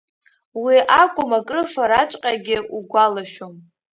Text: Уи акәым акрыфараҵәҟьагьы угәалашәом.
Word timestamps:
Уи 0.63 0.75
акәым 1.01 1.31
акрыфараҵәҟьагьы 1.39 2.57
угәалашәом. 2.77 3.55